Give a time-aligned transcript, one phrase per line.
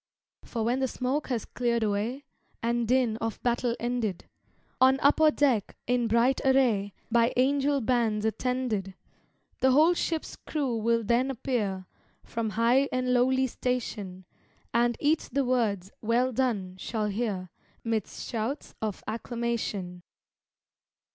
[0.43, 2.25] For when the smoke has cleared away,
[2.63, 4.27] And din of battle ended,
[4.79, 8.95] On upper deck, in bright array, By angel bands attended,
[9.59, 11.85] The whole ship's crew will then appear,
[12.23, 14.25] From high and lowly station,
[14.73, 17.51] And each the words "well done" shall hear,
[17.83, 20.01] 'Midst shouts of acclamation.